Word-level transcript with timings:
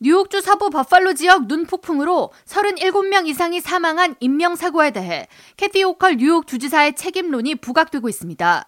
뉴욕주 0.00 0.40
서부 0.42 0.70
버팔로 0.70 1.14
지역 1.14 1.48
눈 1.48 1.66
폭풍으로 1.66 2.30
37명 2.46 3.26
이상이 3.26 3.60
사망한 3.60 4.14
인명사고에 4.20 4.92
대해 4.92 5.26
캐시 5.56 5.82
호컬 5.82 6.18
뉴욕 6.18 6.46
주지사의 6.46 6.94
책임론이 6.94 7.56
부각되고 7.56 8.08
있습니다. 8.08 8.64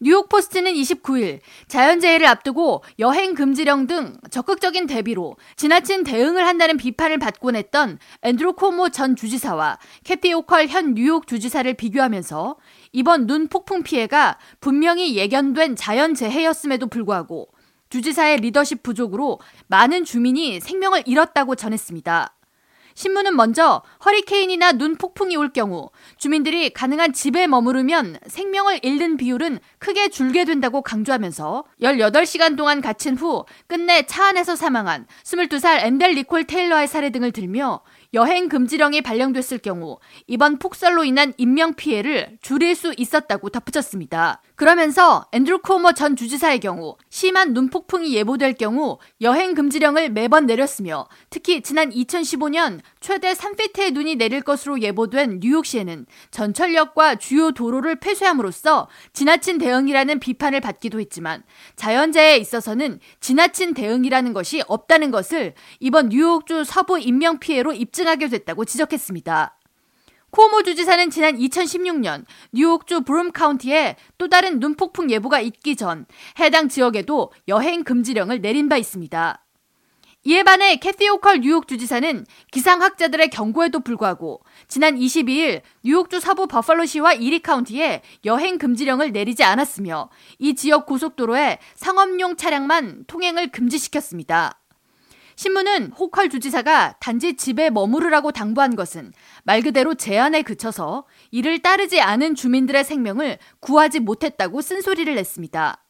뉴욕 0.00 0.28
포스트는 0.28 0.72
29일 0.74 1.38
자연재해를 1.68 2.26
앞두고 2.26 2.82
여행 2.98 3.34
금지령 3.34 3.86
등 3.86 4.16
적극적인 4.32 4.88
대비로 4.88 5.36
지나친 5.54 6.02
대응을 6.02 6.44
한다는 6.44 6.76
비판을 6.76 7.18
받곤 7.18 7.54
했던 7.54 8.00
앤드루 8.22 8.54
쿠오모 8.54 8.88
전 8.88 9.14
주지사와 9.14 9.78
캐시 10.02 10.32
호컬 10.34 10.66
현 10.66 10.94
뉴욕 10.94 11.28
주지사를 11.28 11.72
비교하면서 11.74 12.56
이번 12.90 13.28
눈 13.28 13.46
폭풍 13.46 13.84
피해가 13.84 14.38
분명히 14.60 15.16
예견된 15.16 15.76
자연재해였음에도 15.76 16.88
불구하고 16.88 17.48
주지사의 17.90 18.38
리더십 18.38 18.82
부족으로 18.82 19.40
많은 19.66 20.04
주민이 20.04 20.60
생명을 20.60 21.04
잃었다고 21.06 21.54
전했습니다. 21.54 22.34
신문은 22.98 23.36
먼저 23.36 23.82
허리케인이나 24.04 24.72
눈 24.72 24.96
폭풍이 24.96 25.36
올 25.36 25.52
경우 25.52 25.90
주민들이 26.16 26.70
가능한 26.70 27.12
집에 27.12 27.46
머무르면 27.46 28.18
생명을 28.26 28.80
잃는 28.82 29.16
비율은 29.16 29.60
크게 29.78 30.08
줄게 30.08 30.44
된다고 30.44 30.82
강조하면서 30.82 31.62
18시간 31.80 32.56
동안 32.56 32.80
갇힌 32.80 33.14
후 33.14 33.44
끝내 33.68 34.02
차 34.02 34.26
안에서 34.26 34.56
사망한 34.56 35.06
22살 35.22 35.84
앤델 35.84 36.14
니콜 36.14 36.48
테일러의 36.48 36.88
사례 36.88 37.10
등을 37.10 37.30
들며 37.30 37.82
여행 38.14 38.48
금지령이 38.48 39.02
발령됐을 39.02 39.58
경우 39.58 39.98
이번 40.26 40.58
폭설로 40.58 41.04
인한 41.04 41.34
인명 41.36 41.74
피해를 41.74 42.38
줄일 42.40 42.74
수 42.74 42.94
있었다고 42.96 43.50
덧붙였습니다. 43.50 44.40
그러면서 44.54 45.26
앤드루 45.32 45.60
쿠오모 45.60 45.92
전 45.92 46.16
주지사의 46.16 46.60
경우 46.60 46.96
심한 47.10 47.52
눈폭풍이 47.52 48.14
예보될 48.14 48.54
경우 48.54 48.98
여행 49.20 49.54
금지령을 49.54 50.08
매번 50.08 50.46
내렸으며 50.46 51.06
특히 51.28 51.60
지난 51.60 51.90
2015년 51.90 52.80
최대 53.08 53.32
3피트의 53.32 53.94
눈이 53.94 54.16
내릴 54.16 54.42
것으로 54.42 54.82
예보된 54.82 55.40
뉴욕시에는 55.40 56.04
전철역과 56.30 57.14
주요 57.14 57.52
도로를 57.52 57.96
폐쇄함으로써 57.96 58.86
지나친 59.14 59.56
대응이라는 59.56 60.20
비판을 60.20 60.60
받기도 60.60 61.00
했지만 61.00 61.42
자연재해에 61.76 62.36
있어서는 62.36 63.00
지나친 63.20 63.72
대응이라는 63.72 64.34
것이 64.34 64.62
없다는 64.68 65.10
것을 65.10 65.54
이번 65.80 66.10
뉴욕주 66.10 66.64
서부 66.64 66.98
인명 66.98 67.38
피해로 67.38 67.72
입증하게 67.72 68.28
됐다고 68.28 68.66
지적했습니다. 68.66 69.56
코모 70.28 70.62
주지사는 70.64 71.08
지난 71.08 71.38
2016년 71.38 72.26
뉴욕주 72.52 73.04
브룸 73.04 73.32
카운티에 73.32 73.96
또 74.18 74.28
다른 74.28 74.60
눈폭풍 74.60 75.10
예보가 75.10 75.40
있기 75.40 75.76
전 75.76 76.04
해당 76.38 76.68
지역에도 76.68 77.32
여행 77.48 77.84
금지령을 77.84 78.42
내린 78.42 78.68
바 78.68 78.76
있습니다. 78.76 79.47
이에 80.28 80.42
반해 80.42 80.76
캐티 80.76 81.08
오컬 81.08 81.40
뉴욕 81.40 81.66
주지사는 81.66 82.26
기상학자들의 82.50 83.30
경고에도 83.30 83.80
불구하고 83.80 84.42
지난 84.66 84.94
22일 84.94 85.62
뉴욕주 85.82 86.20
서부 86.20 86.46
버팔로시와 86.46 87.14
이리 87.14 87.38
카운티에 87.38 88.02
여행 88.26 88.58
금지령을 88.58 89.12
내리지 89.12 89.42
않았으며 89.42 90.10
이 90.38 90.54
지역 90.54 90.84
고속도로에 90.84 91.60
상업용 91.76 92.36
차량만 92.36 93.04
통행을 93.06 93.48
금지시켰습니다. 93.52 94.60
신문은 95.36 95.92
호컬 95.92 96.28
주지사가 96.28 96.96
단지 97.00 97.38
집에 97.38 97.70
머무르라고 97.70 98.30
당부한 98.30 98.76
것은 98.76 99.14
말 99.44 99.62
그대로 99.62 99.94
제안에 99.94 100.42
그쳐서 100.42 101.06
이를 101.30 101.60
따르지 101.60 102.02
않은 102.02 102.34
주민들의 102.34 102.84
생명을 102.84 103.38
구하지 103.60 104.00
못했다고 104.00 104.60
쓴소리를 104.60 105.14
냈습니다. 105.14 105.82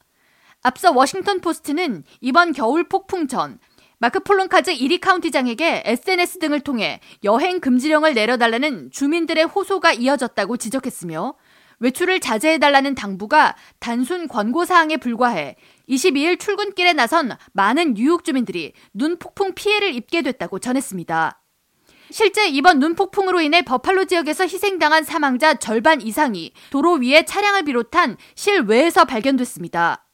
앞서 0.63 0.93
워싱턴 0.93 1.41
포스트는 1.41 2.05
이번 2.21 2.53
겨울 2.53 2.89
폭풍 2.89 3.29
전 3.29 3.59
마크 4.01 4.21
폴론카즈 4.21 4.71
이리 4.71 4.99
카운티장에게 4.99 5.83
SNS 5.85 6.39
등을 6.39 6.61
통해 6.61 7.01
여행 7.25 7.59
금지령을 7.59 8.15
내려달라는 8.15 8.91
주민들의 8.93 9.45
호소가 9.45 9.93
이어졌다고 9.93 10.57
지적했으며 10.57 11.35
외출을 11.81 12.21
자제해달라는 12.21 12.95
당부가 12.95 13.57
단순 13.81 14.29
권고사항에 14.29 14.99
불과해 14.99 15.57
22일 15.89 16.39
출근길에 16.39 16.93
나선 16.93 17.33
많은 17.53 17.95
뉴욕 17.95 18.25
주민들이 18.25 18.73
눈폭풍 18.95 19.55
피해를 19.55 19.93
입게 19.95 20.23
됐다고 20.23 20.61
전했습니다. 20.61 21.43
실제 22.11 22.49
이번 22.49 22.79
눈폭풍으로 22.79 23.41
인해 23.41 23.63
버팔로 23.63 24.07
지역에서 24.07 24.45
희생당한 24.45 25.03
사망자 25.03 25.55
절반 25.55 26.01
이상이 26.01 26.53
도로 26.71 26.95
위에 26.95 27.25
차량을 27.25 27.65
비롯한 27.65 28.17
실외에서 28.35 29.05
발견됐습니다. 29.05 30.08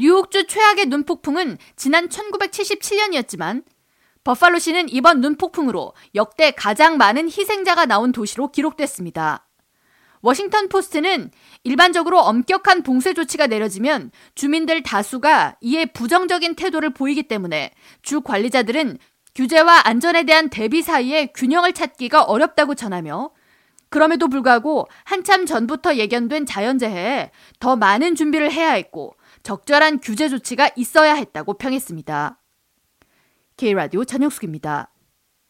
뉴욕주 0.00 0.46
최악의 0.46 0.86
눈폭풍은 0.86 1.58
지난 1.76 2.08
1977년이었지만 2.08 3.64
버팔로시는 4.24 4.88
이번 4.88 5.20
눈폭풍으로 5.20 5.92
역대 6.14 6.52
가장 6.52 6.96
많은 6.96 7.26
희생자가 7.26 7.84
나온 7.84 8.10
도시로 8.10 8.50
기록됐습니다. 8.50 9.46
워싱턴 10.22 10.70
포스트는 10.70 11.30
일반적으로 11.64 12.18
엄격한 12.20 12.82
봉쇄 12.82 13.12
조치가 13.12 13.46
내려지면 13.46 14.10
주민들 14.34 14.82
다수가 14.82 15.56
이에 15.60 15.84
부정적인 15.84 16.54
태도를 16.54 16.94
보이기 16.94 17.24
때문에 17.24 17.70
주 18.00 18.22
관리자들은 18.22 18.96
규제와 19.34 19.82
안전에 19.84 20.24
대한 20.24 20.48
대비 20.48 20.80
사이에 20.80 21.26
균형을 21.34 21.74
찾기가 21.74 22.22
어렵다고 22.22 22.74
전하며 22.74 23.32
그럼에도 23.90 24.28
불구하고 24.28 24.88
한참 25.04 25.46
전부터 25.46 25.96
예견된 25.96 26.46
자연재해에 26.46 27.32
더 27.58 27.76
많은 27.76 28.14
준비를 28.14 28.50
해야 28.52 28.72
했고 28.72 29.16
적절한 29.42 30.00
규제 30.00 30.28
조치가 30.28 30.70
있어야 30.76 31.14
했다고 31.14 31.54
평했습니다. 31.54 32.38
K라디오 33.56 34.04
전영숙입니다. 34.04 34.90